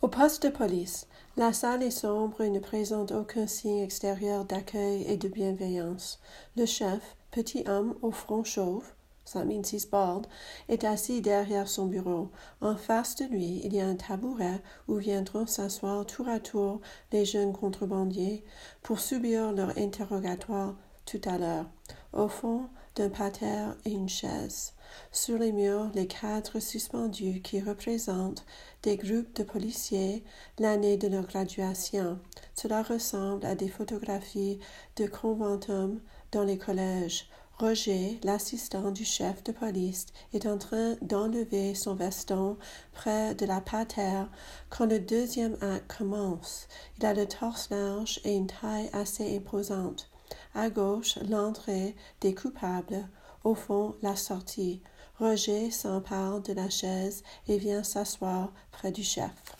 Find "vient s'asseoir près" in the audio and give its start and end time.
57.58-58.92